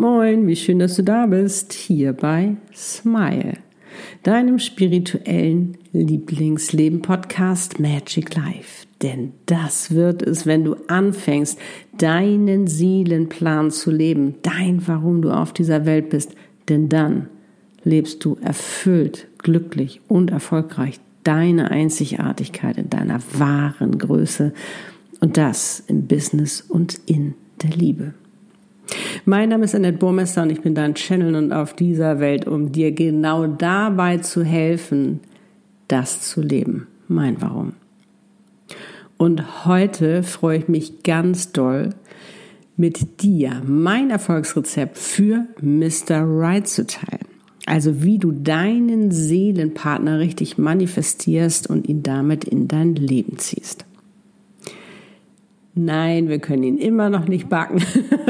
[0.00, 3.58] moin, wie schön, dass du da bist, hier bei Smile,
[4.22, 8.86] deinem spirituellen Lieblingsleben-Podcast Magic Life.
[9.02, 11.58] Denn das wird es, wenn du anfängst,
[11.98, 16.34] deinen Seelenplan zu leben, dein Warum du auf dieser Welt bist.
[16.70, 17.28] Denn dann
[17.84, 24.54] lebst du erfüllt, glücklich und erfolgreich deine Einzigartigkeit in deiner wahren Größe
[25.20, 28.14] und das im Business und in der Liebe.
[29.24, 32.72] Mein Name ist Annette Burmester und ich bin dein Channel und auf dieser Welt, um
[32.72, 35.20] dir genau dabei zu helfen,
[35.88, 36.86] das zu leben.
[37.08, 37.72] Mein Warum.
[39.16, 41.90] Und heute freue ich mich ganz doll,
[42.76, 46.22] mit dir mein Erfolgsrezept für Mr.
[46.24, 47.26] Right zu teilen.
[47.66, 53.84] Also wie du deinen Seelenpartner richtig manifestierst und ihn damit in dein Leben ziehst.
[55.82, 57.82] Nein, wir können ihn immer noch nicht backen.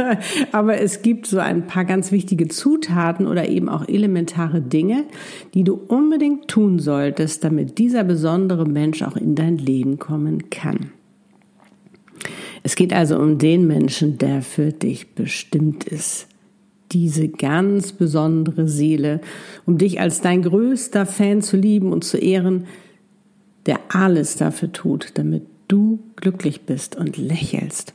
[0.52, 5.02] Aber es gibt so ein paar ganz wichtige Zutaten oder eben auch elementare Dinge,
[5.52, 10.92] die du unbedingt tun solltest, damit dieser besondere Mensch auch in dein Leben kommen kann.
[12.62, 16.28] Es geht also um den Menschen, der für dich bestimmt ist.
[16.92, 19.20] Diese ganz besondere Seele,
[19.66, 22.66] um dich als dein größter Fan zu lieben und zu ehren,
[23.66, 27.94] der alles dafür tut, damit du glücklich bist und lächelst,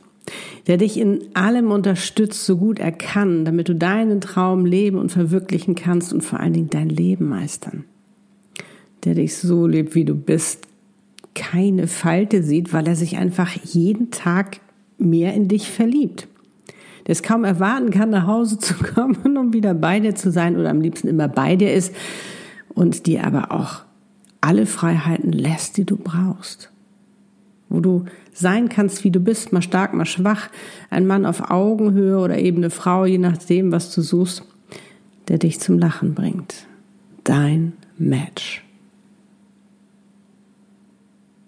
[0.66, 5.12] der dich in allem unterstützt, so gut er kann, damit du deinen Traum leben und
[5.12, 7.84] verwirklichen kannst und vor allen Dingen dein Leben meistern,
[9.04, 10.66] der dich so lebt, wie du bist,
[11.34, 14.60] keine Falte sieht, weil er sich einfach jeden Tag
[14.98, 16.28] mehr in dich verliebt.
[17.06, 20.56] Der es kaum erwarten kann, nach Hause zu kommen, um wieder bei dir zu sein
[20.56, 21.94] oder am liebsten immer bei dir ist
[22.70, 23.82] und dir aber auch
[24.40, 26.70] alle Freiheiten lässt, die du brauchst
[27.68, 30.50] wo du sein kannst, wie du bist, mal stark, mal schwach,
[30.90, 34.44] ein Mann auf Augenhöhe oder eben eine Frau, je nachdem, was du suchst,
[35.28, 36.66] der dich zum Lachen bringt.
[37.24, 38.64] Dein Match.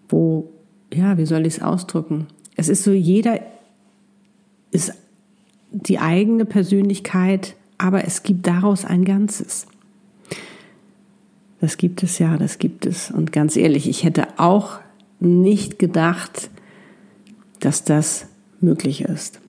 [0.09, 0.51] Wo,
[0.93, 2.27] ja, wie soll ich es ausdrücken?
[2.57, 3.41] Es ist so, jeder
[4.71, 4.93] ist
[5.71, 9.67] die eigene Persönlichkeit, aber es gibt daraus ein Ganzes.
[11.61, 13.11] Das gibt es ja, das gibt es.
[13.11, 14.81] Und ganz ehrlich, ich hätte auch
[15.21, 16.51] nicht gedacht,
[17.61, 18.27] dass das
[18.61, 19.41] möglich ist.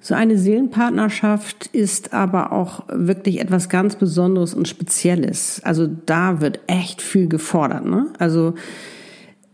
[0.00, 5.60] So eine Seelenpartnerschaft ist aber auch wirklich etwas ganz Besonderes und Spezielles.
[5.64, 7.86] Also da wird echt viel gefordert.
[7.86, 8.12] Ne?
[8.18, 8.54] Also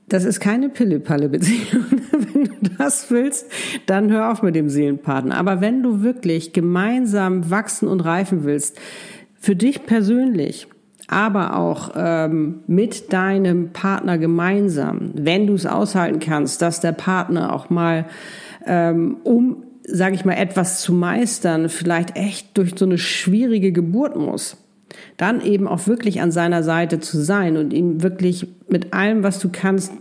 [0.08, 1.84] das ist keine Pille-Palle-Beziehung.
[2.10, 3.46] wenn du das willst,
[3.84, 5.36] dann hör auf mit dem Seelenpartner.
[5.36, 8.78] Aber wenn du wirklich gemeinsam wachsen und reifen willst,
[9.34, 10.66] für dich persönlich,
[11.08, 17.52] aber auch ähm, mit deinem Partner gemeinsam, wenn du es aushalten kannst, dass der Partner
[17.54, 18.04] auch mal,
[18.66, 24.16] ähm, um, sage ich mal, etwas zu meistern, vielleicht echt durch so eine schwierige Geburt
[24.16, 24.58] muss,
[25.16, 29.38] dann eben auch wirklich an seiner Seite zu sein und ihm wirklich mit allem, was
[29.38, 29.92] du kannst,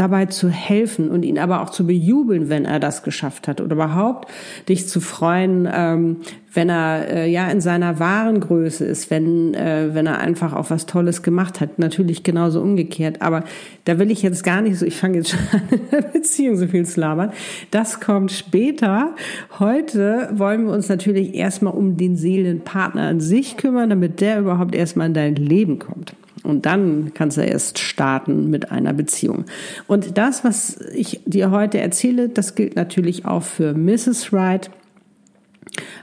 [0.00, 3.74] dabei zu helfen und ihn aber auch zu bejubeln, wenn er das geschafft hat oder
[3.74, 4.30] überhaupt
[4.66, 6.16] dich zu freuen, ähm,
[6.54, 10.70] wenn er äh, ja in seiner wahren Größe ist, wenn äh, wenn er einfach auch
[10.70, 11.78] was Tolles gemacht hat.
[11.78, 13.44] Natürlich genauso umgekehrt, aber
[13.84, 14.86] da will ich jetzt gar nicht so.
[14.86, 17.32] Ich fange jetzt schon an in der Beziehung so viel zu labern.
[17.70, 19.14] Das kommt später.
[19.58, 24.74] Heute wollen wir uns natürlich erstmal um den Seelenpartner an sich kümmern, damit der überhaupt
[24.74, 26.14] erstmal in dein Leben kommt.
[26.42, 29.44] Und dann kannst du erst starten mit einer Beziehung.
[29.86, 34.32] Und das, was ich dir heute erzähle, das gilt natürlich auch für Mrs.
[34.32, 34.70] Wright.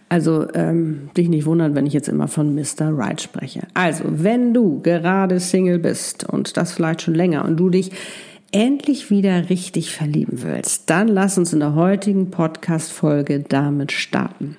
[0.10, 2.96] Also ähm, dich nicht wundern, wenn ich jetzt immer von Mr.
[2.96, 3.62] Wright spreche.
[3.74, 7.92] Also, wenn du gerade Single bist und das vielleicht schon länger und du dich
[8.52, 14.56] endlich wieder richtig verlieben willst, dann lass uns in der heutigen Podcast-Folge damit starten.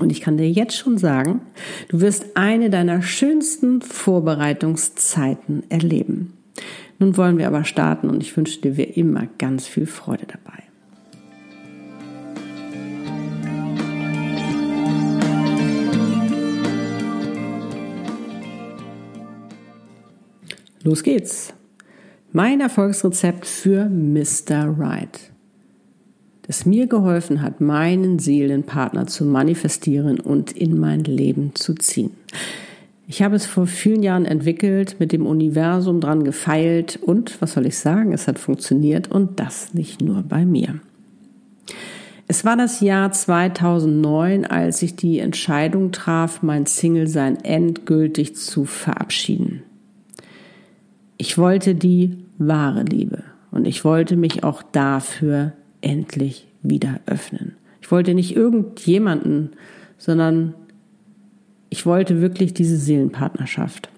[0.00, 1.40] Und ich kann dir jetzt schon sagen,
[1.88, 6.34] du wirst eine deiner schönsten Vorbereitungszeiten erleben.
[6.98, 10.62] Nun wollen wir aber starten und ich wünsche dir wie immer ganz viel Freude dabei.
[20.82, 21.52] Los geht's.
[22.32, 24.74] Mein Erfolgsrezept für Mr.
[24.78, 25.32] Right
[26.48, 32.10] das mir geholfen hat, meinen Seelenpartner zu manifestieren und in mein Leben zu ziehen.
[33.06, 37.66] Ich habe es vor vielen Jahren entwickelt, mit dem Universum dran gefeilt und, was soll
[37.66, 40.80] ich sagen, es hat funktioniert und das nicht nur bei mir.
[42.26, 49.62] Es war das Jahr 2009, als ich die Entscheidung traf, mein Single-Sein endgültig zu verabschieden.
[51.18, 57.56] Ich wollte die wahre Liebe und ich wollte mich auch dafür endlich wieder öffnen.
[57.80, 59.50] Ich wollte nicht irgendjemanden,
[59.96, 60.54] sondern
[61.70, 63.90] ich wollte wirklich diese Seelenpartnerschaft.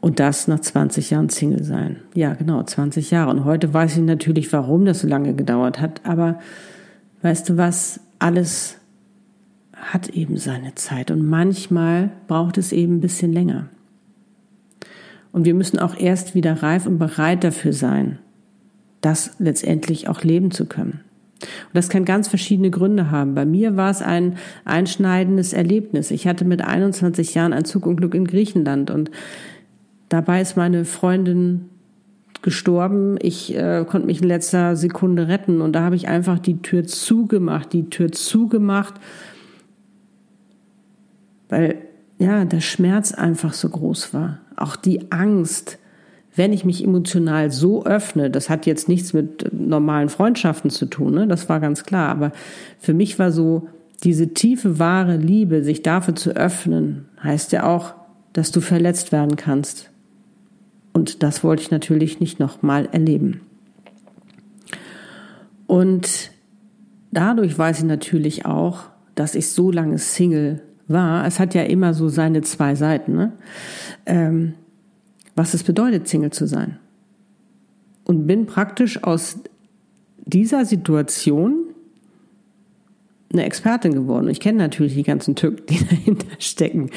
[0.00, 1.98] Und das nach 20 Jahren Single sein.
[2.14, 3.30] Ja, genau, 20 Jahre.
[3.30, 6.04] Und heute weiß ich natürlich, warum das so lange gedauert hat.
[6.04, 6.40] Aber
[7.22, 8.00] weißt du was?
[8.18, 8.78] Alles
[9.74, 11.12] hat eben seine Zeit.
[11.12, 13.68] Und manchmal braucht es eben ein bisschen länger.
[15.30, 18.18] Und wir müssen auch erst wieder reif und bereit dafür sein,
[19.02, 21.00] das letztendlich auch leben zu können.
[21.42, 23.34] Und das kann ganz verschiedene Gründe haben.
[23.34, 26.10] Bei mir war es ein einschneidendes Erlebnis.
[26.10, 29.10] Ich hatte mit 21 Jahren ein Zugunglück in Griechenland und
[30.08, 31.68] dabei ist meine Freundin
[32.42, 33.16] gestorben.
[33.20, 36.84] Ich äh, konnte mich in letzter Sekunde retten und da habe ich einfach die Tür
[36.84, 38.94] zugemacht, die Tür zugemacht,
[41.48, 41.76] weil
[42.18, 44.38] ja, der Schmerz einfach so groß war.
[44.56, 45.78] Auch die Angst,
[46.34, 51.14] wenn ich mich emotional so öffne, das hat jetzt nichts mit normalen Freundschaften zu tun,
[51.14, 51.26] ne?
[51.26, 52.32] das war ganz klar, aber
[52.78, 53.68] für mich war so,
[54.02, 57.94] diese tiefe, wahre Liebe, sich dafür zu öffnen, heißt ja auch,
[58.32, 59.90] dass du verletzt werden kannst.
[60.92, 63.42] Und das wollte ich natürlich nicht nochmal erleben.
[65.66, 66.30] Und
[67.12, 71.26] dadurch weiß ich natürlich auch, dass ich so lange Single war.
[71.26, 73.14] Es hat ja immer so seine zwei Seiten.
[73.14, 73.32] Ne?
[74.04, 74.54] Ähm,
[75.34, 76.78] was es bedeutet, Single zu sein.
[78.04, 79.38] Und bin praktisch aus
[80.24, 81.66] dieser Situation
[83.32, 84.28] eine Expertin geworden.
[84.28, 86.90] Ich kenne natürlich die ganzen Tücken, die dahinter stecken.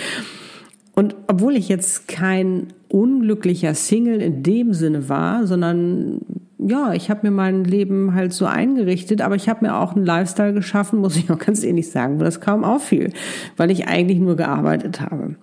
[0.94, 6.22] Und obwohl ich jetzt kein unglücklicher Single in dem Sinne war, sondern
[6.58, 10.06] ja, ich habe mir mein Leben halt so eingerichtet, aber ich habe mir auch einen
[10.06, 13.12] Lifestyle geschaffen, muss ich auch ganz ehrlich sagen, wo das kaum auffiel,
[13.58, 15.36] weil ich eigentlich nur gearbeitet habe.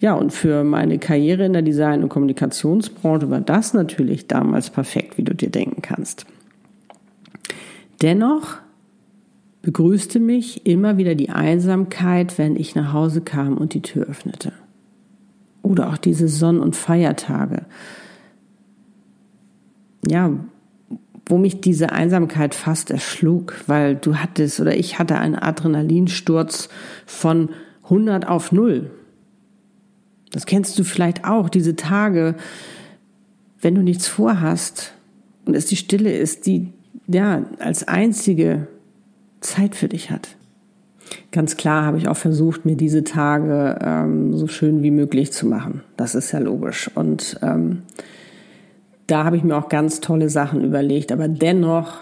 [0.00, 5.18] Ja, und für meine Karriere in der Design- und Kommunikationsbranche war das natürlich damals perfekt,
[5.18, 6.24] wie du dir denken kannst.
[8.00, 8.58] Dennoch
[9.62, 14.52] begrüßte mich immer wieder die Einsamkeit, wenn ich nach Hause kam und die Tür öffnete.
[15.62, 17.66] Oder auch diese Sonn- und Feiertage.
[20.08, 20.32] Ja,
[21.26, 26.68] wo mich diese Einsamkeit fast erschlug, weil du hattest oder ich hatte einen Adrenalinsturz
[27.04, 27.50] von
[27.82, 28.90] 100 auf 0.
[30.38, 32.36] Das kennst du vielleicht auch, diese Tage,
[33.60, 34.92] wenn du nichts vorhast
[35.46, 36.68] und es die Stille ist, die
[37.08, 38.68] ja als einzige
[39.40, 40.36] Zeit für dich hat.
[41.32, 45.44] Ganz klar habe ich auch versucht, mir diese Tage ähm, so schön wie möglich zu
[45.44, 45.82] machen.
[45.96, 46.88] Das ist ja logisch.
[46.94, 47.82] Und ähm,
[49.08, 51.10] da habe ich mir auch ganz tolle Sachen überlegt.
[51.10, 51.98] Aber dennoch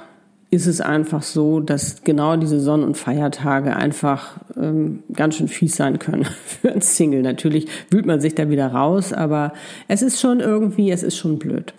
[0.50, 5.76] ist es einfach so, dass genau diese Sonn- und Feiertage einfach ähm, ganz schön fies
[5.76, 7.22] sein können für ein Single.
[7.22, 9.52] Natürlich wühlt man sich da wieder raus, aber
[9.88, 11.75] es ist schon irgendwie, es ist schon blöd.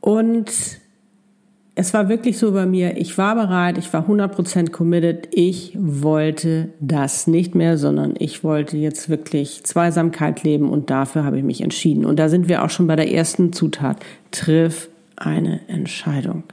[0.00, 0.50] Und
[1.74, 6.70] es war wirklich so bei mir, ich war bereit, ich war 100% committed, ich wollte
[6.80, 11.62] das nicht mehr, sondern ich wollte jetzt wirklich Zweisamkeit leben und dafür habe ich mich
[11.62, 12.04] entschieden.
[12.04, 13.98] Und da sind wir auch schon bei der ersten Zutat.
[14.30, 16.44] Triff eine Entscheidung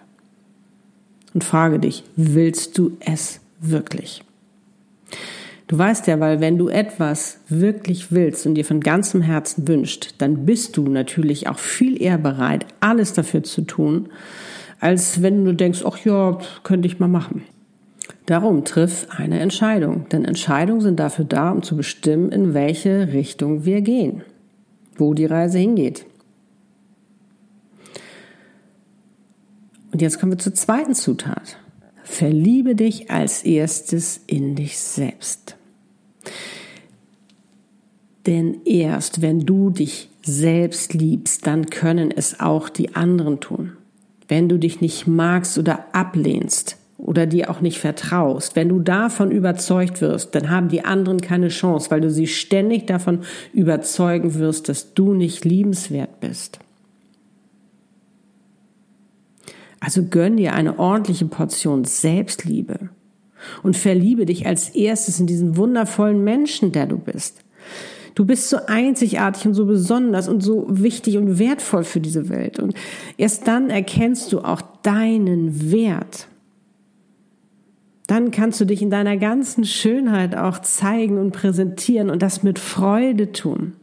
[1.34, 4.24] und frage dich, willst du es wirklich?
[5.68, 10.16] Du weißt ja, weil wenn du etwas wirklich willst und dir von ganzem Herzen wünscht,
[10.18, 14.10] dann bist du natürlich auch viel eher bereit, alles dafür zu tun,
[14.80, 17.44] als wenn du denkst, ach ja, könnte ich mal machen.
[18.26, 23.66] Darum triff eine Entscheidung, denn Entscheidungen sind dafür da, um zu bestimmen, in welche Richtung
[23.66, 24.24] wir gehen,
[24.98, 26.06] wo die Reise hingeht.
[29.92, 31.58] Und jetzt kommen wir zur zweiten Zutat.
[32.04, 35.56] Verliebe dich als erstes in dich selbst.
[38.26, 43.74] Denn erst wenn du dich selbst liebst, dann können es auch die anderen tun.
[44.28, 49.32] Wenn du dich nicht magst oder ablehnst oder dir auch nicht vertraust, wenn du davon
[49.32, 53.22] überzeugt wirst, dann haben die anderen keine Chance, weil du sie ständig davon
[53.54, 56.60] überzeugen wirst, dass du nicht liebenswert bist.
[59.80, 62.90] Also gönn dir eine ordentliche Portion Selbstliebe
[63.64, 67.44] und verliebe dich als erstes in diesen wundervollen Menschen, der du bist.
[68.16, 72.60] Du bist so einzigartig und so besonders und so wichtig und wertvoll für diese Welt.
[72.60, 72.74] Und
[73.18, 76.28] erst dann erkennst du auch deinen Wert.
[78.08, 82.60] Dann kannst du dich in deiner ganzen Schönheit auch zeigen und präsentieren und das mit
[82.60, 83.74] Freude tun.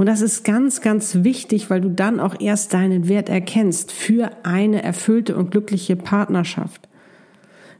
[0.00, 4.30] Und das ist ganz, ganz wichtig, weil du dann auch erst deinen Wert erkennst für
[4.44, 6.88] eine erfüllte und glückliche Partnerschaft.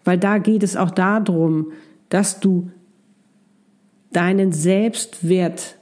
[0.05, 1.73] Weil da geht es auch darum,
[2.11, 2.71] dass du
[4.13, 5.79] deinen Selbstwert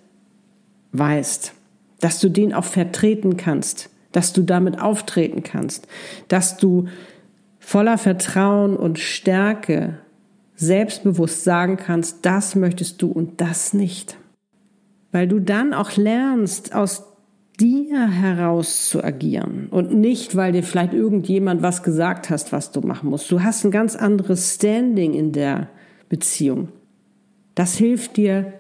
[0.93, 1.55] weißt,
[1.99, 5.89] dass du den auch vertreten kannst, dass du damit auftreten kannst,
[6.29, 6.87] dass du
[7.59, 9.99] voller Vertrauen und Stärke
[10.55, 14.17] selbstbewusst sagen kannst, das möchtest du und das nicht.
[15.13, 17.05] Weil du dann auch lernst, aus
[17.59, 22.81] dir heraus zu agieren und nicht, weil dir vielleicht irgendjemand was gesagt hast, was du
[22.81, 23.31] machen musst.
[23.31, 25.69] Du hast ein ganz anderes Standing in der
[26.09, 26.69] Beziehung.
[27.55, 28.53] Das hilft dir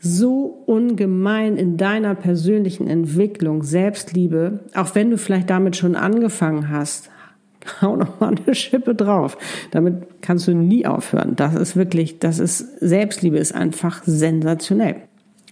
[0.00, 7.10] so ungemein in deiner persönlichen Entwicklung, Selbstliebe, auch wenn du vielleicht damit schon angefangen hast,
[7.82, 9.36] hau noch mal eine Schippe drauf.
[9.70, 11.36] Damit kannst du nie aufhören.
[11.36, 14.96] Das ist wirklich, das ist, Selbstliebe ist einfach sensationell.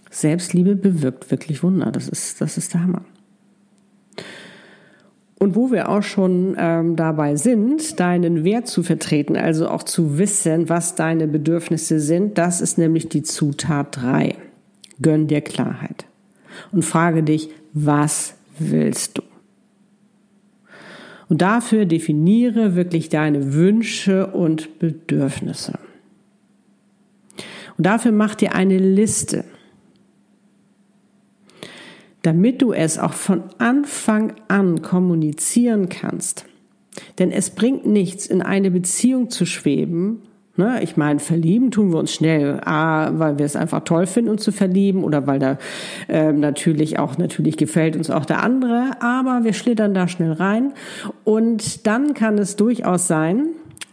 [0.09, 1.91] Selbstliebe bewirkt wirklich Wunder.
[1.91, 3.05] Das ist, das ist der Hammer.
[5.37, 10.17] Und wo wir auch schon ähm, dabei sind, deinen Wert zu vertreten, also auch zu
[10.17, 14.35] wissen, was deine Bedürfnisse sind, das ist nämlich die Zutat drei.
[15.01, 16.05] Gönn dir Klarheit.
[16.73, 19.21] Und frage dich, was willst du?
[21.29, 25.79] Und dafür definiere wirklich deine Wünsche und Bedürfnisse.
[27.77, 29.45] Und dafür mach dir eine Liste
[32.21, 36.45] damit du es auch von Anfang an kommunizieren kannst.
[37.17, 40.23] Denn es bringt nichts, in eine Beziehung zu schweben.
[40.57, 40.83] Ne?
[40.83, 44.43] Ich meine, verlieben tun wir uns schnell, A, weil wir es einfach toll finden, uns
[44.43, 45.57] zu verlieben oder weil da
[46.09, 50.73] äh, natürlich auch, natürlich gefällt uns auch der andere, aber wir schlittern da schnell rein.
[51.23, 53.47] Und dann kann es durchaus sein,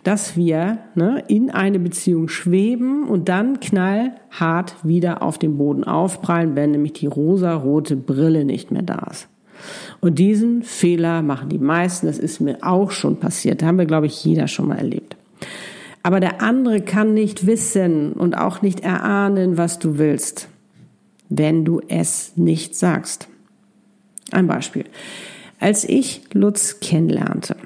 [0.06, 6.54] dass wir ne, in eine Beziehung schweben und dann knallhart wieder auf dem Boden aufprallen,
[6.54, 9.26] wenn nämlich die rosa-rote Brille nicht mehr da ist.
[10.00, 12.06] Und diesen Fehler machen die meisten.
[12.06, 13.62] Das ist mir auch schon passiert.
[13.62, 15.16] Da haben wir, glaube ich, jeder schon mal erlebt.
[16.04, 20.48] Aber der andere kann nicht wissen und auch nicht erahnen, was du willst,
[21.28, 23.26] wenn du es nicht sagst.
[24.30, 24.84] Ein Beispiel.
[25.58, 27.56] Als ich Lutz kennenlernte,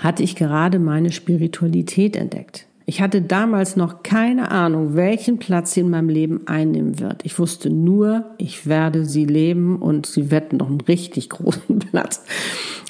[0.00, 2.66] hatte ich gerade meine Spiritualität entdeckt.
[2.86, 7.22] Ich hatte damals noch keine Ahnung, welchen Platz sie in meinem Leben einnehmen wird.
[7.26, 12.24] Ich wusste nur, ich werde sie leben und sie wird noch einen richtig großen Platz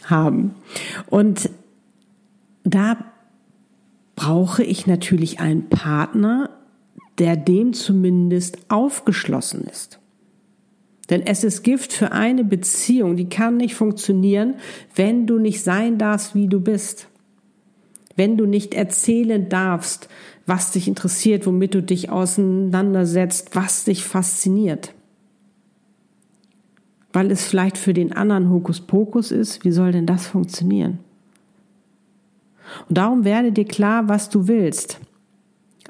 [0.05, 0.55] haben.
[1.11, 1.51] Und
[2.63, 2.97] da
[4.15, 6.51] brauche ich natürlich einen Partner,
[7.19, 9.99] der dem zumindest aufgeschlossen ist.
[11.11, 14.55] Denn es ist Gift für eine Beziehung, die kann nicht funktionieren,
[14.95, 17.09] wenn du nicht sein darfst, wie du bist.
[18.15, 20.09] Wenn du nicht erzählen darfst,
[20.45, 24.93] was dich interessiert, womit du dich auseinandersetzt, was dich fasziniert.
[27.13, 30.99] Weil es vielleicht für den anderen Hokuspokus ist, wie soll denn das funktionieren?
[32.89, 35.01] Und darum werde dir klar, was du willst.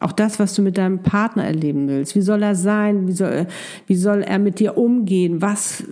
[0.00, 2.14] Auch das, was du mit deinem Partner erleben willst.
[2.14, 3.08] Wie soll er sein?
[3.08, 3.46] Wie soll,
[3.86, 5.42] wie soll er mit dir umgehen?
[5.42, 5.84] Was,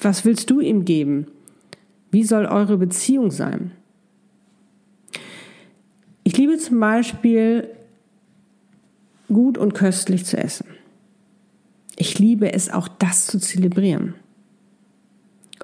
[0.00, 1.26] was willst du ihm geben?
[2.10, 3.72] Wie soll eure Beziehung sein?
[6.22, 7.68] Ich liebe zum Beispiel
[9.28, 10.66] gut und köstlich zu essen.
[11.96, 14.14] Ich liebe es auch, das zu zelebrieren.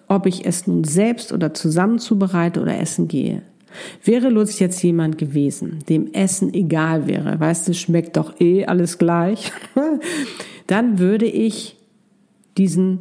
[0.08, 3.42] Ob ich es nun selbst oder zusammen zubereite oder essen gehe.
[4.04, 8.98] Wäre Lutz jetzt jemand gewesen, dem Essen egal wäre, weißt du, schmeckt doch eh alles
[8.98, 9.52] gleich,
[10.66, 11.76] dann würde ich
[12.56, 13.00] diesen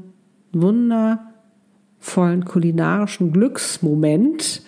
[0.52, 4.64] wundervollen kulinarischen Glücksmoment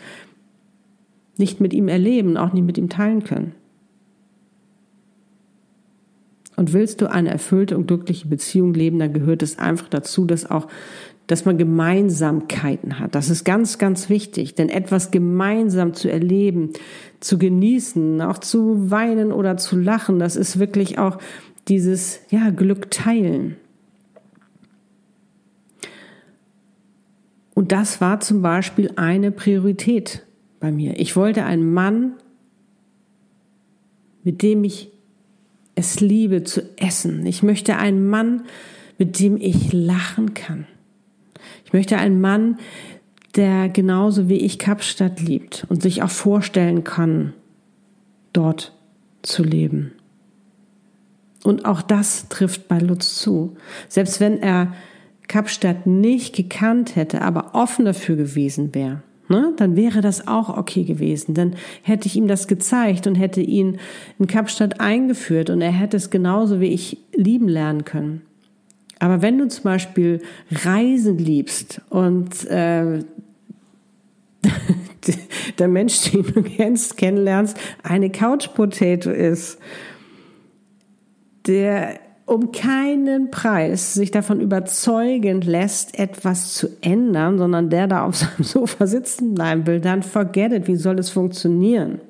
[1.37, 3.53] nicht mit ihm erleben, auch nicht mit ihm teilen können.
[6.55, 10.49] Und willst du eine erfüllte und glückliche Beziehung leben, dann gehört es einfach dazu, dass
[10.49, 10.67] auch
[11.27, 13.13] dass man Gemeinsamkeiten hat.
[13.13, 16.71] Das ist ganz, ganz wichtig, denn etwas gemeinsam zu erleben,
[17.19, 21.19] zu genießen, auch zu weinen oder zu lachen, das ist wirklich auch
[21.67, 23.57] dieses, ja, Glück teilen.
[27.53, 30.23] Und das war zum Beispiel eine Priorität
[30.59, 30.99] bei mir.
[30.99, 32.13] Ich wollte einen Mann,
[34.23, 34.91] mit dem ich
[35.75, 37.25] es liebe zu essen.
[37.25, 38.43] Ich möchte einen Mann,
[38.97, 40.67] mit dem ich lachen kann.
[41.67, 42.59] Ich möchte einen Mann,
[43.35, 47.33] der genauso wie ich Kapstadt liebt und sich auch vorstellen kann,
[48.31, 48.73] dort
[49.21, 49.91] zu leben.
[51.43, 53.57] Und auch das trifft bei Lutz zu.
[53.89, 54.73] Selbst wenn er
[55.27, 60.85] Kapstadt nicht gekannt hätte, aber offen dafür gewesen wäre, ne, dann wäre das auch okay
[60.85, 61.33] gewesen.
[61.33, 63.77] Dann hätte ich ihm das gezeigt und hätte ihn
[64.19, 68.21] in Kapstadt eingeführt und er hätte es genauso wie ich lieben lernen können.
[68.99, 73.03] Aber wenn du zum Beispiel Reisen liebst und äh,
[75.59, 79.59] der Mensch, den du kennst, kennenlernst, eine Couch Potato ist,
[81.45, 88.17] der um keinen Preis sich davon überzeugen lässt, etwas zu ändern, sondern der da auf
[88.17, 90.67] seinem Sofa sitzen bleiben will, dann forget it.
[90.67, 92.01] Wie soll es funktionieren?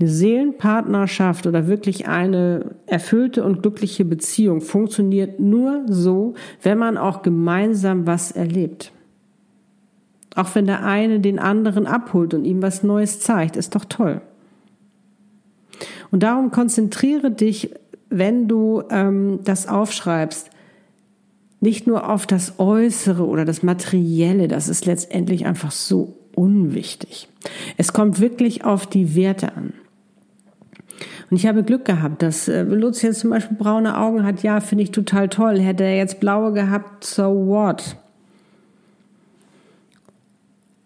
[0.00, 7.22] Eine Seelenpartnerschaft oder wirklich eine erfüllte und glückliche Beziehung funktioniert nur so, wenn man auch
[7.22, 8.92] gemeinsam was erlebt.
[10.34, 14.20] Auch wenn der eine den anderen abholt und ihm was Neues zeigt, ist doch toll.
[16.10, 17.70] Und darum konzentriere dich,
[18.10, 20.50] wenn du ähm, das aufschreibst,
[21.60, 27.28] nicht nur auf das Äußere oder das Materielle, das ist letztendlich einfach so unwichtig.
[27.76, 29.72] Es kommt wirklich auf die Werte an.
[31.34, 34.44] Und ich habe Glück gehabt, dass äh, Lutz jetzt zum Beispiel braune Augen hat.
[34.44, 35.58] Ja, finde ich total toll.
[35.58, 37.96] Hätte er jetzt blaue gehabt, so what?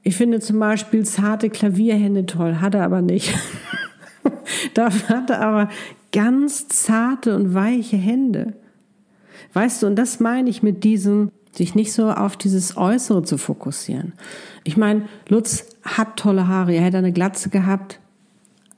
[0.03, 3.39] Ich finde zum Beispiel zarte Klavierhände toll, hat er aber nicht.
[4.73, 5.69] Dafür hat er aber
[6.13, 8.55] ganz zarte und weiche Hände.
[9.53, 13.37] Weißt du, und das meine ich mit diesem, sich nicht so auf dieses Äußere zu
[13.37, 14.15] fokussieren.
[14.65, 18.01] Ich meine, Lutz hat tolle Haare, er hätte eine Glatze gehabt,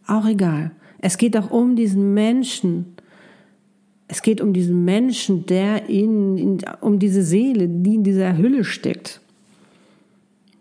[0.08, 0.72] auch egal.
[1.00, 2.94] Es geht auch um diesen Menschen.
[4.06, 8.64] Es geht um diesen Menschen, der in, in um diese Seele, die in dieser Hülle
[8.64, 9.20] steckt.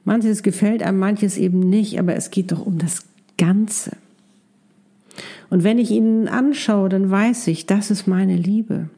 [0.05, 3.05] Manches gefällt einem, manches eben nicht, aber es geht doch um das
[3.38, 3.91] Ganze.
[5.50, 8.89] Und wenn ich ihn anschaue, dann weiß ich, das ist meine Liebe.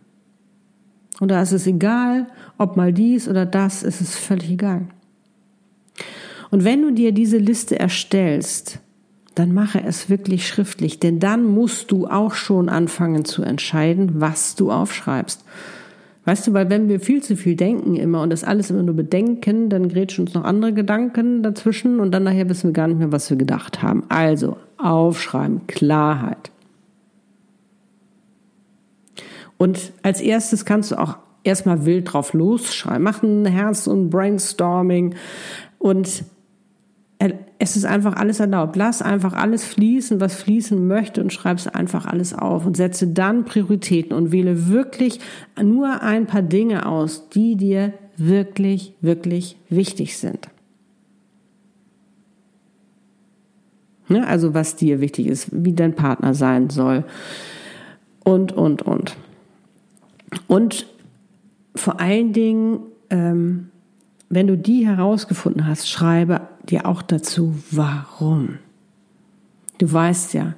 [1.19, 4.87] Und da ist es egal, ob mal dies oder das, ist es völlig egal.
[6.49, 8.79] Und wenn du dir diese Liste erstellst,
[9.35, 14.55] dann mache es wirklich schriftlich, denn dann musst du auch schon anfangen zu entscheiden, was
[14.55, 15.45] du aufschreibst.
[16.25, 18.95] Weißt du, weil wenn wir viel zu viel denken immer und das alles immer nur
[18.95, 22.99] bedenken, dann grätschen uns noch andere Gedanken dazwischen und dann nachher wissen wir gar nicht
[22.99, 24.03] mehr, was wir gedacht haben.
[24.09, 26.51] Also aufschreiben, Klarheit.
[29.57, 33.03] Und als erstes kannst du auch erstmal wild drauf losschreiben.
[33.03, 35.15] Mach ein Herz- und Brainstorming
[35.79, 36.23] und
[37.63, 38.75] es ist einfach alles erlaubt.
[38.75, 43.07] Lass einfach alles fließen, was fließen möchte und schreib es einfach alles auf und setze
[43.07, 45.19] dann Prioritäten und wähle wirklich
[45.61, 50.49] nur ein paar Dinge aus, die dir wirklich, wirklich wichtig sind.
[54.07, 54.25] Ne?
[54.25, 57.05] Also was dir wichtig ist, wie dein Partner sein soll
[58.23, 59.15] und, und, und.
[60.47, 60.87] Und
[61.75, 62.79] vor allen Dingen,
[63.11, 63.69] ähm,
[64.29, 68.59] wenn du die herausgefunden hast, schreibe dir auch dazu, warum.
[69.77, 70.55] Du weißt ja,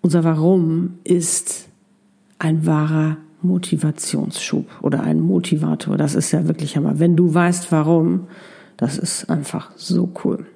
[0.00, 1.68] unser Warum ist
[2.38, 5.96] ein wahrer Motivationsschub oder ein Motivator.
[5.96, 6.98] Das ist ja wirklich Hammer.
[6.98, 8.26] Wenn du weißt, warum,
[8.76, 10.46] das ist einfach so cool.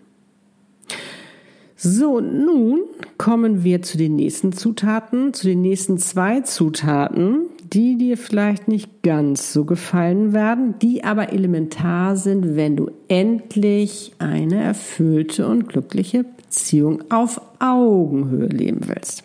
[1.76, 2.80] So, nun
[3.18, 9.02] kommen wir zu den nächsten Zutaten, zu den nächsten zwei Zutaten, die dir vielleicht nicht
[9.02, 16.24] ganz so gefallen werden, die aber elementar sind, wenn du endlich eine erfüllte und glückliche
[16.24, 19.24] Beziehung auf Augenhöhe leben willst.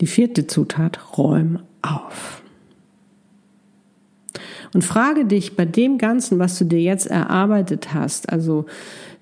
[0.00, 2.42] Die vierte Zutat, räum auf.
[4.72, 8.66] Und frage dich bei dem Ganzen, was du dir jetzt erarbeitet hast, also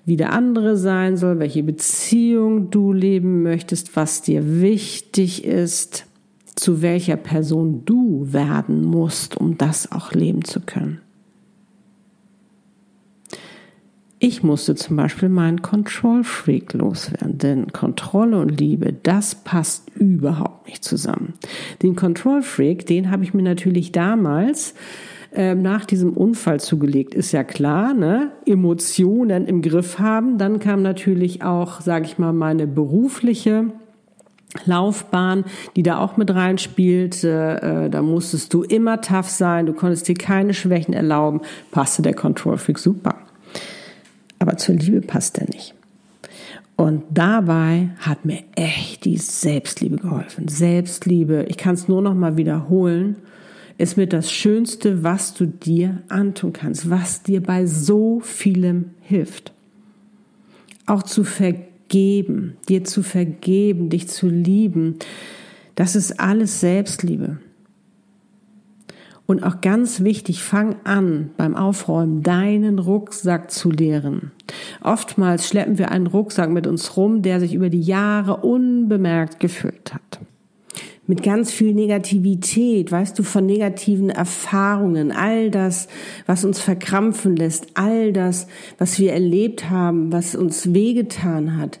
[0.05, 6.05] wie der andere sein soll, welche Beziehung du leben möchtest, was dir wichtig ist,
[6.59, 11.01] zu welcher Person du werden musst, um das auch leben zu können.
[14.21, 20.67] Ich musste zum Beispiel meinen Control Freak loswerden, denn Kontrolle und Liebe, das passt überhaupt
[20.67, 21.35] nicht zusammen.
[21.81, 24.73] Den Control Freak, den habe ich mir natürlich damals
[25.31, 28.31] äh, nach diesem Unfall zugelegt, ist ja klar, ne?
[28.45, 30.37] Emotionen im Griff haben.
[30.37, 33.71] Dann kam natürlich auch, sage ich mal, meine berufliche
[34.65, 37.23] Laufbahn, die da auch mit reinspielt.
[37.23, 41.41] Äh, da musstest du immer tough sein, du konntest dir keine Schwächen erlauben.
[41.71, 43.15] Passte der Control Freak super.
[44.39, 45.75] Aber zur Liebe passt er nicht.
[46.75, 50.47] Und dabei hat mir echt die Selbstliebe geholfen.
[50.47, 53.17] Selbstliebe, ich kann es nur noch mal wiederholen,
[53.77, 59.51] ist mir das Schönste, was du dir antun kannst, was dir bei so vielem hilft.
[60.85, 64.99] Auch zu vergessen vergeben, dir zu vergeben, dich zu lieben.
[65.73, 67.39] Das ist alles Selbstliebe.
[69.25, 74.31] Und auch ganz wichtig, fang an beim Aufräumen deinen Rucksack zu leeren.
[74.81, 79.93] Oftmals schleppen wir einen Rucksack mit uns rum, der sich über die Jahre unbemerkt gefüllt
[79.93, 80.19] hat
[81.09, 85.87] mit ganz viel Negativität, weißt du, von negativen Erfahrungen, all das,
[86.27, 88.45] was uns verkrampfen lässt, all das,
[88.77, 91.79] was wir erlebt haben, was uns wehgetan hat,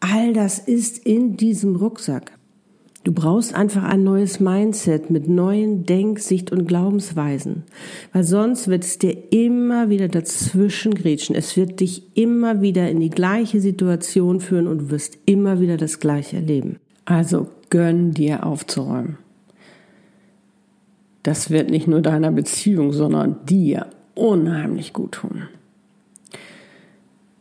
[0.00, 2.32] all das ist in diesem Rucksack.
[3.02, 7.62] Du brauchst einfach ein neues Mindset mit neuen Denk-, Sicht- und Glaubensweisen.
[8.12, 11.34] Weil sonst wird es dir immer wieder dazwischen grätschen.
[11.34, 15.78] Es wird dich immer wieder in die gleiche Situation führen und du wirst immer wieder
[15.78, 16.76] das Gleiche erleben.
[17.06, 19.18] Also gönn dir aufzuräumen.
[21.22, 25.48] Das wird nicht nur deiner Beziehung, sondern dir unheimlich gut tun.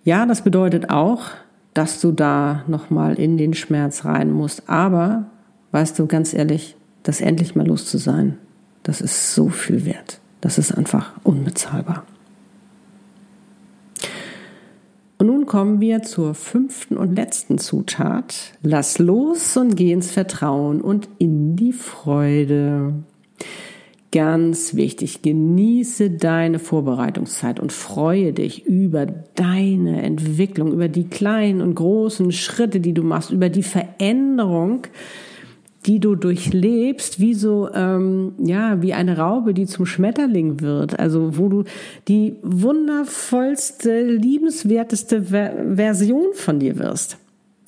[0.04, 1.32] Ja, das bedeutet auch,
[1.74, 4.70] dass du da nochmal in den Schmerz rein musst.
[4.70, 5.26] Aber
[5.72, 8.38] weißt du, ganz ehrlich, das endlich mal los zu sein,
[8.84, 10.20] das ist so viel wert.
[10.42, 12.06] Das ist einfach unbezahlbar.
[15.17, 18.54] Und nun kommen wir zur fünften und letzten Zutat.
[18.62, 22.93] Lass los und geh ins Vertrauen und in die Freude.
[24.12, 31.75] Ganz wichtig, genieße deine Vorbereitungszeit und freue dich über deine Entwicklung, über die kleinen und
[31.75, 34.88] großen Schritte, die du machst, über die Veränderung,
[35.86, 41.00] die du durchlebst, wie so, ähm, ja, wie eine Raube, die zum Schmetterling wird.
[41.00, 41.63] Also, wo du
[42.08, 47.17] die wundervollste, liebenswerteste Ver Version von dir wirst,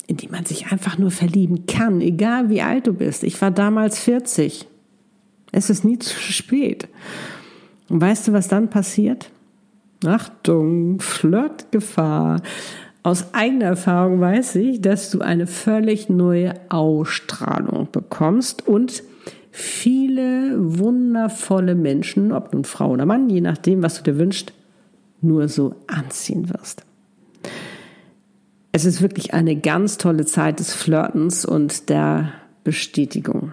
[0.06, 3.22] in die man sich einfach nur verlieben kann, egal wie alt du bist.
[3.22, 4.66] Ich war damals 40.
[5.52, 6.88] Es ist nie zu spät.
[7.88, 9.30] Und weißt du, was dann passiert?
[10.04, 12.42] Achtung, Flirtgefahr.
[13.02, 19.02] Aus eigener Erfahrung weiß ich, dass du eine völlig neue Ausstrahlung bekommst und
[19.50, 24.52] viele wundervolle Menschen, ob nun Frau oder Mann, je nachdem, was du dir wünschst,
[25.20, 26.84] nur so anziehen wirst.
[28.72, 32.32] Es ist wirklich eine ganz tolle Zeit des Flirtens und der
[32.62, 33.52] Bestätigung.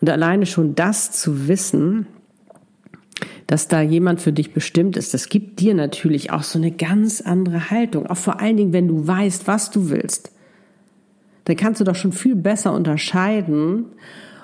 [0.00, 2.06] Und alleine schon das zu wissen,
[3.46, 7.20] dass da jemand für dich bestimmt ist, das gibt dir natürlich auch so eine ganz
[7.20, 8.06] andere Haltung.
[8.06, 10.32] Auch vor allen Dingen, wenn du weißt, was du willst.
[11.44, 13.86] Dann kannst du doch schon viel besser unterscheiden,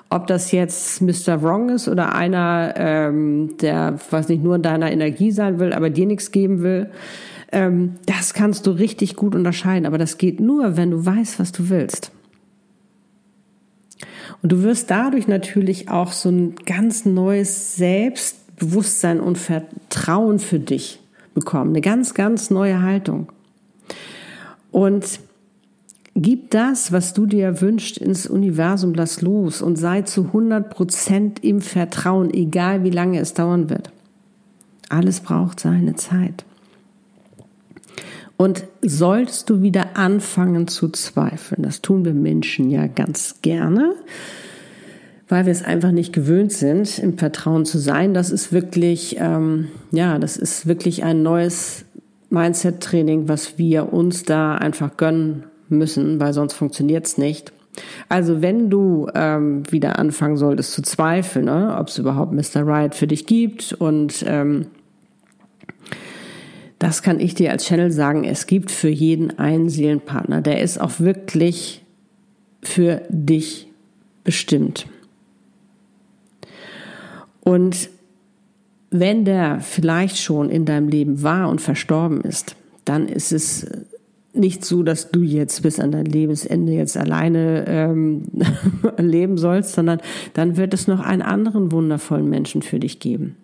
[0.09, 1.41] ob das jetzt Mr.
[1.41, 5.89] Wrong ist oder einer, ähm, der, was nicht nur in deiner Energie sein will, aber
[5.89, 6.89] dir nichts geben will.
[7.51, 9.85] Ähm, das kannst du richtig gut unterscheiden.
[9.85, 12.11] Aber das geht nur, wenn du weißt, was du willst.
[14.41, 17.75] Und du wirst dadurch natürlich auch so ein ganz neues
[18.63, 20.99] Selbstbewusstsein und Vertrauen für dich
[21.33, 21.71] bekommen.
[21.71, 23.31] Eine ganz, ganz neue Haltung.
[24.71, 25.19] Und
[26.15, 31.43] gib das, was du dir wünschst, ins Universum, lass los und sei zu 100 Prozent
[31.43, 33.91] im Vertrauen, egal wie lange es dauern wird.
[34.89, 36.45] Alles braucht seine Zeit.
[38.37, 43.93] Und solltest du wieder anfangen zu zweifeln, das tun wir Menschen ja ganz gerne,
[45.27, 48.13] weil wir es einfach nicht gewöhnt sind, im Vertrauen zu sein.
[48.13, 51.85] Das ist wirklich, ähm, ja, das ist wirklich ein neues
[52.29, 57.53] Mindset-Training, was wir uns da einfach gönnen müssen, weil sonst funktioniert es nicht.
[58.09, 62.65] Also wenn du ähm, wieder anfangen solltest zu zweifeln, ne, ob es überhaupt Mr.
[62.67, 64.67] Right für dich gibt und ähm,
[66.77, 70.41] das kann ich dir als Channel sagen, es gibt für jeden einen Seelenpartner.
[70.41, 71.83] Der ist auch wirklich
[72.61, 73.69] für dich
[74.23, 74.85] bestimmt.
[77.43, 77.89] Und
[78.89, 83.67] wenn der vielleicht schon in deinem Leben war und verstorben ist, dann ist es
[84.33, 88.23] nicht so, dass du jetzt bis an dein Lebensende jetzt alleine ähm,
[88.97, 89.99] leben sollst, sondern
[90.33, 93.35] dann wird es noch einen anderen wundervollen Menschen für dich geben.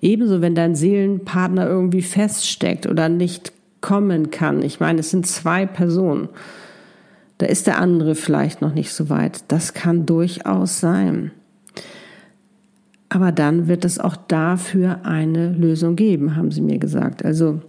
[0.00, 4.62] Ebenso, wenn dein Seelenpartner irgendwie feststeckt oder nicht kommen kann.
[4.62, 6.28] Ich meine, es sind zwei Personen.
[7.38, 9.44] Da ist der andere vielleicht noch nicht so weit.
[9.48, 11.32] Das kann durchaus sein.
[13.16, 17.24] Aber dann wird es auch dafür eine Lösung geben, haben sie mir gesagt.
[17.24, 17.62] Also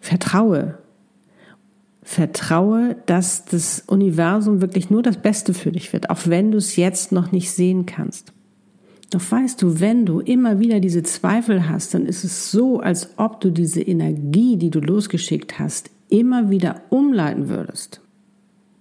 [0.00, 0.78] vertraue.
[2.02, 6.74] Vertraue, dass das Universum wirklich nur das Beste für dich wird, auch wenn du es
[6.74, 8.32] jetzt noch nicht sehen kannst.
[9.10, 13.10] Doch weißt du, wenn du immer wieder diese Zweifel hast, dann ist es so, als
[13.18, 18.00] ob du diese Energie, die du losgeschickt hast, immer wieder umleiten würdest.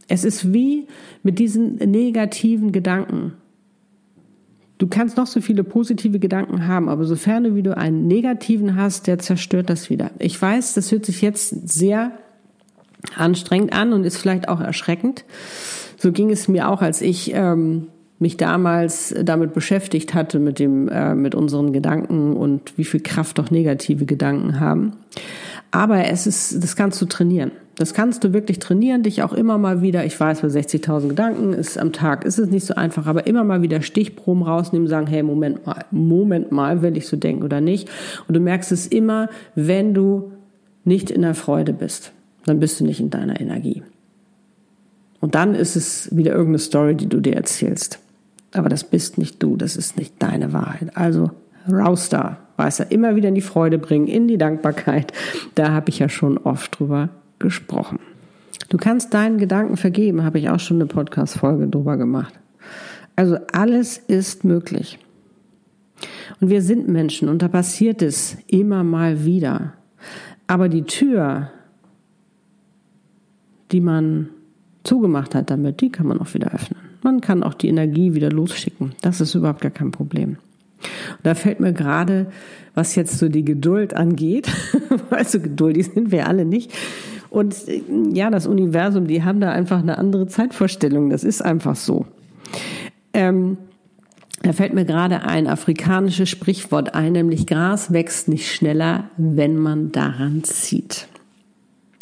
[0.07, 0.87] Es ist wie
[1.21, 3.33] mit diesen negativen Gedanken.
[4.85, 9.07] Du kannst noch so viele positive Gedanken haben, aber sofern du wieder einen negativen hast,
[9.07, 10.11] der zerstört das wieder.
[10.19, 12.11] Ich weiß, das hört sich jetzt sehr
[13.17, 15.25] anstrengend an und ist vielleicht auch erschreckend.
[15.97, 17.87] So ging es mir auch, als ich ähm,
[18.19, 23.39] mich damals damit beschäftigt hatte, mit dem, äh, mit unseren Gedanken und wie viel Kraft
[23.39, 24.97] doch negative Gedanken haben.
[25.71, 27.51] Aber es ist, das kannst du trainieren.
[27.75, 31.53] Das kannst du wirklich trainieren, dich auch immer mal wieder, ich weiß, bei 60.000 Gedanken
[31.53, 35.07] ist am Tag, ist es nicht so einfach, aber immer mal wieder Stichproben rausnehmen, sagen,
[35.07, 37.89] hey, Moment mal, Moment mal, will ich so denken oder nicht?
[38.27, 40.31] Und du merkst es immer, wenn du
[40.85, 42.13] nicht in der Freude bist,
[42.45, 43.83] dann bist du nicht in deiner Energie.
[45.19, 47.99] Und dann ist es wieder irgendeine Story, die du dir erzählst.
[48.53, 50.95] Aber das bist nicht du, das ist nicht deine Wahrheit.
[50.95, 51.31] Also
[51.67, 55.11] weißt du, immer wieder in die Freude bringen, in die Dankbarkeit.
[55.55, 57.99] Da habe ich ja schon oft drüber gesprochen.
[58.69, 62.33] Du kannst deinen Gedanken vergeben, habe ich auch schon eine Podcast-Folge drüber gemacht.
[63.15, 64.99] Also alles ist möglich.
[66.41, 69.73] Und wir sind Menschen und da passiert es immer mal wieder.
[70.47, 71.49] Aber die Tür,
[73.71, 74.29] die man
[74.83, 76.79] zugemacht hat damit, die kann man auch wieder öffnen.
[77.01, 78.93] Man kann auch die Energie wieder losschicken.
[79.01, 80.37] Das ist überhaupt gar kein Problem.
[81.17, 82.27] Und da fällt mir gerade,
[82.73, 84.49] was jetzt so die Geduld angeht,
[85.09, 86.73] also geduldig sind wir alle nicht.
[87.29, 87.55] Und
[88.13, 91.09] ja, das Universum, die haben da einfach eine andere Zeitvorstellung.
[91.09, 92.05] Das ist einfach so.
[93.13, 93.57] Ähm,
[94.41, 99.91] da fällt mir gerade ein afrikanisches Sprichwort ein, nämlich Gras wächst nicht schneller, wenn man
[99.91, 101.07] daran zieht.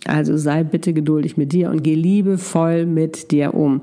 [0.05, 3.81] Also sei bitte geduldig mit dir und geh liebevoll mit dir um.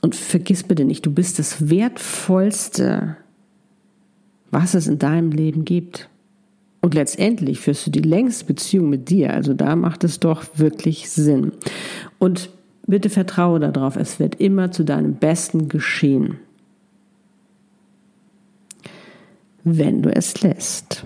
[0.00, 3.16] Und vergiss bitte nicht, du bist das Wertvollste,
[4.50, 6.08] was es in deinem Leben gibt.
[6.80, 9.32] Und letztendlich führst du die längste Beziehung mit dir.
[9.32, 11.52] Also da macht es doch wirklich Sinn.
[12.18, 12.50] Und
[12.86, 16.38] bitte vertraue darauf, es wird immer zu deinem Besten geschehen.
[19.64, 21.04] Wenn du es lässt.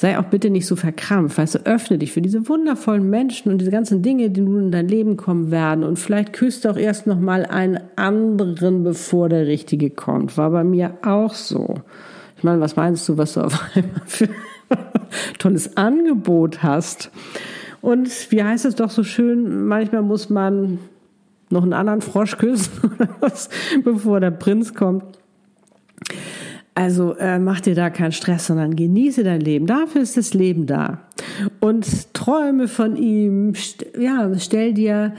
[0.00, 3.58] Sei auch bitte nicht so verkrampft, weißt du, öffne dich für diese wundervollen Menschen und
[3.58, 7.08] diese ganzen Dinge, die nun in dein Leben kommen werden und vielleicht küsst auch erst
[7.08, 10.36] noch mal einen anderen, bevor der richtige kommt.
[10.36, 11.80] War bei mir auch so.
[12.36, 14.28] Ich meine, was meinst du, was du auf einmal für
[15.40, 17.10] tolles Angebot hast?
[17.80, 20.78] Und wie heißt es doch so schön, manchmal muss man
[21.50, 22.70] noch einen anderen Frosch küssen,
[23.82, 25.18] bevor der Prinz kommt.
[26.78, 29.66] Also äh, mach dir da keinen Stress, sondern genieße dein Leben.
[29.66, 31.00] Dafür ist das Leben da.
[31.58, 33.54] Und träume von ihm.
[33.98, 35.12] Ja, stell dir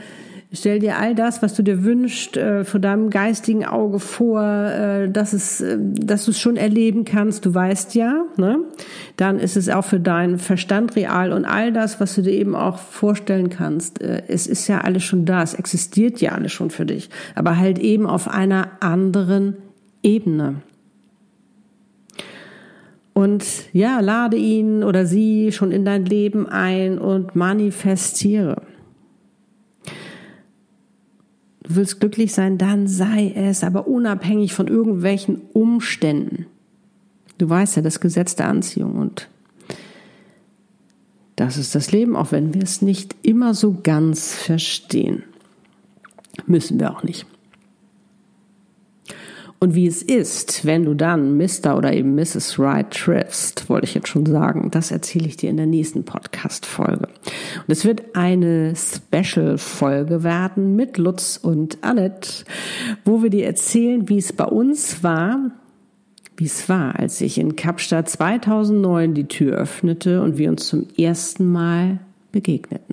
[0.52, 5.08] Stell dir all das, was du dir wünschst, äh, vor deinem geistigen Auge vor, äh,
[5.08, 7.46] dass, es, äh, dass du es schon erleben kannst.
[7.46, 8.58] Du weißt ja, ne?
[9.16, 12.56] dann ist es auch für deinen Verstand real und all das, was du dir eben
[12.56, 14.00] auch vorstellen kannst.
[14.00, 17.56] Äh, es ist ja alles schon da, es existiert ja alles schon für dich, aber
[17.56, 19.54] halt eben auf einer anderen
[20.02, 20.62] Ebene.
[23.20, 28.62] Und ja, lade ihn oder sie schon in dein Leben ein und manifestiere.
[31.62, 36.46] Du willst glücklich sein, dann sei es, aber unabhängig von irgendwelchen Umständen.
[37.36, 39.28] Du weißt ja, das Gesetz der Anziehung und
[41.36, 45.24] das ist das Leben, auch wenn wir es nicht immer so ganz verstehen.
[46.46, 47.26] Müssen wir auch nicht.
[49.62, 51.76] Und wie es ist, wenn du dann Mr.
[51.76, 52.58] oder eben Mrs.
[52.58, 57.06] Wright triffst, wollte ich jetzt schon sagen, das erzähle ich dir in der nächsten Podcast-Folge.
[57.06, 62.46] Und es wird eine Special-Folge werden mit Lutz und Annette,
[63.04, 65.50] wo wir dir erzählen, wie es bei uns war,
[66.38, 70.86] wie es war, als ich in Kapstadt 2009 die Tür öffnete und wir uns zum
[70.96, 71.98] ersten Mal
[72.32, 72.89] begegneten.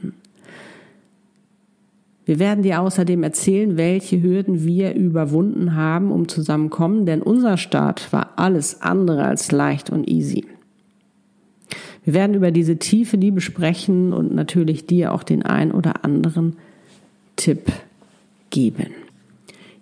[2.28, 8.12] Wir werden dir außerdem erzählen, welche Hürden wir überwunden haben, um zusammenkommen, denn unser Start
[8.12, 10.46] war alles andere als leicht und easy.
[12.04, 16.58] Wir werden über diese tiefe Liebe sprechen und natürlich dir auch den ein oder anderen
[17.38, 17.72] Tipp
[18.50, 18.88] geben.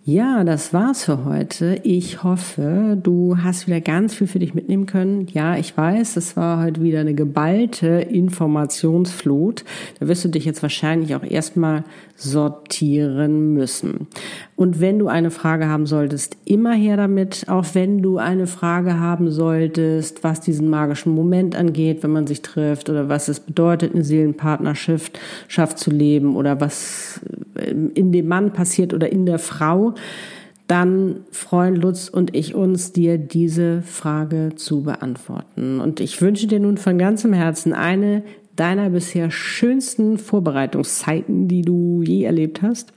[0.08, 1.80] Ja, das war's für heute.
[1.82, 5.26] Ich hoffe, du hast wieder ganz viel für dich mitnehmen können.
[5.34, 9.66] Ja, ich weiß, es war heute wieder eine geballte Informationsflut.
[10.00, 14.06] Da wirst du dich jetzt wahrscheinlich auch erstmal sortieren müssen.
[14.56, 17.46] Und wenn du eine Frage haben solltest, immer her damit.
[17.48, 22.42] Auch wenn du eine Frage haben solltest, was diesen magischen Moment angeht, wenn man sich
[22.42, 25.20] trifft oder was es bedeutet, eine Seelenpartnerschaft
[25.76, 27.20] zu leben oder was
[27.96, 29.94] in dem Mann passiert oder in der Frau,
[30.68, 35.82] dann freuen Lutz und ich uns, dir diese Frage zu beantworten.
[35.82, 38.24] Und ich wünsche dir nun von ganzem Herzen eine
[38.56, 42.94] deiner bisher schönsten Vorbereitungszeiten, die du je erlebt hast.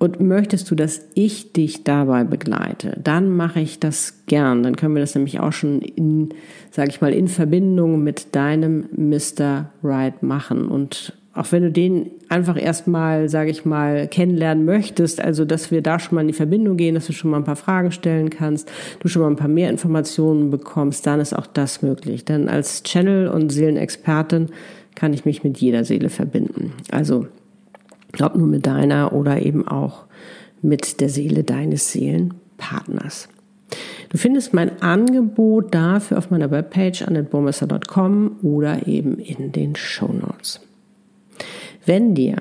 [0.00, 4.62] Und möchtest du, dass ich dich dabei begleite, dann mache ich das gern.
[4.62, 6.30] Dann können wir das nämlich auch schon in,
[6.70, 9.68] sage ich mal, in Verbindung mit deinem Mr.
[9.82, 10.68] Right machen.
[10.68, 15.82] Und auch wenn du den einfach erstmal, sage ich mal, kennenlernen möchtest, also dass wir
[15.82, 18.30] da schon mal in die Verbindung gehen, dass du schon mal ein paar Fragen stellen
[18.30, 22.24] kannst, du schon mal ein paar mehr Informationen bekommst, dann ist auch das möglich.
[22.24, 24.46] Denn als Channel und Seelenexpertin
[24.94, 26.72] kann ich mich mit jeder Seele verbinden.
[26.90, 27.26] Also
[28.20, 30.04] ob nur mit deiner oder eben auch
[30.62, 33.28] mit der Seele deines Seelenpartners.
[34.10, 40.60] Du findest mein Angebot dafür auf meiner Webpage annetburmesser.com oder eben in den Show Notes.
[41.86, 42.36] Wenn dir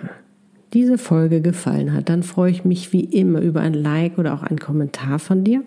[0.73, 4.43] diese Folge gefallen hat, dann freue ich mich wie immer über ein Like oder auch
[4.43, 5.63] einen Kommentar von dir.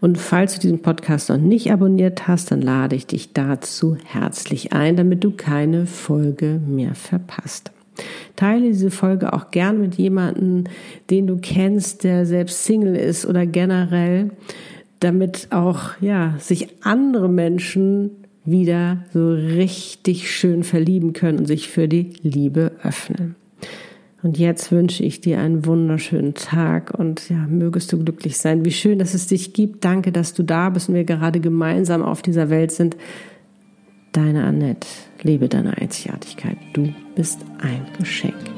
[0.00, 4.72] Und falls du diesen Podcast noch nicht abonniert hast, dann lade ich dich dazu herzlich
[4.72, 7.70] ein, damit du keine Folge mehr verpasst.
[8.36, 10.64] Teile diese Folge auch gern mit jemandem,
[11.10, 14.30] den du kennst, der selbst Single ist oder generell,
[15.00, 18.10] damit auch ja sich andere Menschen
[18.44, 23.36] wieder so richtig schön verlieben können und sich für die Liebe öffnen.
[24.22, 28.64] Und jetzt wünsche ich dir einen wunderschönen Tag und ja, mögest du glücklich sein.
[28.64, 29.84] Wie schön, dass es dich gibt.
[29.84, 32.96] Danke, dass du da bist und wir gerade gemeinsam auf dieser Welt sind.
[34.14, 34.86] Deine Annette,
[35.22, 36.56] lebe deine Einzigartigkeit.
[36.72, 38.53] Du bist ein Geschenk.